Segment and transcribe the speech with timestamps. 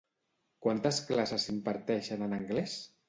[0.65, 2.79] Quantes classes s'imparteixen en anglès?